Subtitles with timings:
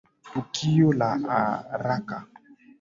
[0.29, 2.23] Tukio la haraka.